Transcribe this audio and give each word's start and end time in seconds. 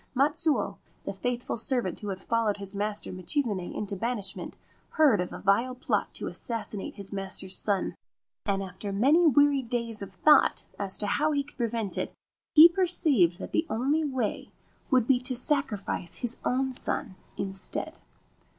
Matsuo, 0.15 0.79
the 1.05 1.13
faithful 1.13 1.57
servant 1.57 1.99
who 1.99 2.07
had 2.07 2.19
followed 2.19 2.57
his 2.57 2.75
master 2.75 3.11
Michizane 3.11 3.71
into 3.71 3.95
banishment, 3.95 4.57
heard 4.93 5.21
of 5.21 5.31
a 5.31 5.37
vile 5.37 5.75
plot 5.75 6.11
to 6.15 6.25
assassinate 6.25 6.95
his 6.95 7.13
master's 7.13 7.55
son, 7.55 7.93
and 8.43 8.63
after 8.63 8.91
many 8.91 9.27
weary 9.27 9.61
days 9.61 10.01
of 10.01 10.13
thought 10.15 10.65
as 10.79 10.97
to 10.97 11.05
how 11.05 11.33
he 11.33 11.43
could 11.43 11.55
prevent 11.55 11.99
it 11.99 12.11
he 12.55 12.67
per 12.67 12.87
ceived 12.87 13.37
that 13.37 13.51
the 13.51 13.67
only 13.69 14.03
way 14.03 14.49
would 14.89 15.05
be 15.05 15.19
to 15.19 15.35
sacrifice 15.35 16.15
his 16.15 16.41
own 16.43 16.71
son 16.71 17.13
instead. 17.37 17.99